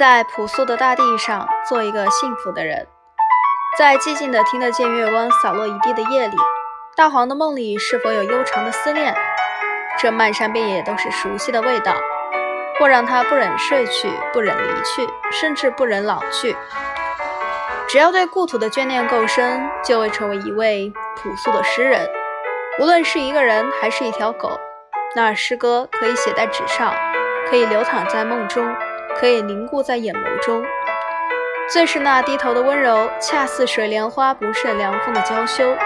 [0.00, 2.86] 在朴素的大地上做一个幸福的人，
[3.78, 6.36] 在寂静的听得见月光洒落一地的夜里，
[6.96, 9.14] 大黄的梦里是否有悠长的思念？
[9.98, 11.94] 这漫山遍野都是熟悉的味道，
[12.78, 16.56] 或让他不忍睡去，不忍离去，甚至不忍老去。
[17.86, 22.08] 只要对故土的眷恋够深，就会成为一位朴素的诗人。
[22.78, 24.58] 无论是一个人还是一条狗，
[25.14, 26.90] 那诗歌可以写在纸上，
[27.50, 28.74] 可以流淌在梦中。
[29.20, 30.64] 可以凝固在眼眸中，
[31.70, 35.76] 最是那低头的温柔，恰似水莲花不胜凉风的娇羞。